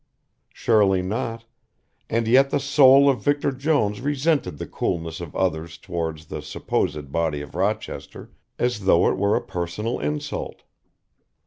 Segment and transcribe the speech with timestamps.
[0.51, 1.45] Surely not,
[2.09, 7.11] and yet the soul of Victor Jones resented the coolness of others towards the supposed
[7.11, 10.63] body of Rochester, as though it were a personal insult.